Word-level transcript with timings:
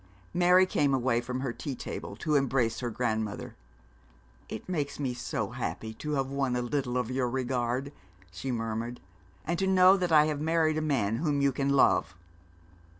Mary 0.33 0.65
came 0.65 0.95
away 0.95 1.21
from 1.21 1.41
her 1.41 1.53
tea 1.53 1.75
table 1.75 2.15
to 2.15 2.33
embrace 2.33 2.79
her 2.79 2.89
grandmother. 2.89 3.55
'It 4.49 4.67
makes 4.67 4.99
me 4.99 5.13
so 5.13 5.51
happy 5.51 5.93
to 5.93 6.13
have 6.13 6.31
won 6.31 6.55
a 6.55 6.61
little 6.63 6.97
of 6.97 7.11
your 7.11 7.29
regard,' 7.29 7.91
she 8.31 8.51
murmured, 8.51 8.99
'and 9.45 9.59
to 9.59 9.67
know 9.67 9.95
that 9.97 10.11
I 10.11 10.25
have 10.25 10.41
married 10.41 10.79
a 10.79 10.81
man 10.81 11.17
whom 11.17 11.39
you 11.39 11.51
can 11.51 11.69
love.' 11.69 12.15